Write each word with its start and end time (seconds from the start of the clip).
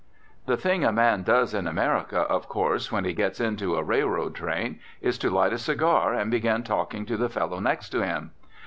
The 0.47 0.57
thing 0.57 0.83
a 0.83 0.91
man 0.91 1.21
does 1.21 1.53
in 1.53 1.67
America, 1.67 2.21
of 2.21 2.49
course, 2.49 2.91
when 2.91 3.05
he 3.05 3.13
gets 3.13 3.39
into 3.39 3.75
a 3.75 3.83
railroad 3.83 4.33
train 4.33 4.79
is 4.99 5.19
to 5.19 5.29
light 5.29 5.53
a 5.53 5.59
cigar 5.59 6.11
and 6.15 6.31
begin 6.31 6.63
talking 6.63 7.05
to 7.05 7.17
the 7.17 7.29
fellow 7.29 7.59
next 7.59 7.89
to 7.89 8.03
him. 8.03 8.31